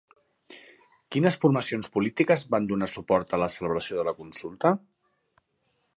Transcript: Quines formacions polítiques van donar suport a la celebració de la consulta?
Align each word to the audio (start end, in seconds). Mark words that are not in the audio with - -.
Quines 1.15 1.37
formacions 1.43 1.91
polítiques 1.97 2.45
van 2.55 2.71
donar 2.71 2.89
suport 2.95 3.35
a 3.35 3.41
la 3.45 3.53
celebració 3.59 4.01
de 4.03 4.09
la 4.11 4.19
consulta? 4.23 4.77